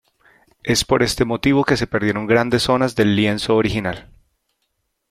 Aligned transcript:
Es 0.63 0.83
por 0.83 1.03
este 1.03 1.25
motivo 1.25 1.63
que 1.63 1.77
se 1.77 1.85
perdieron 1.85 2.25
grandes 2.25 2.63
zonas 2.63 2.95
del 2.95 3.15
lienzo 3.15 3.55
original. 3.55 4.09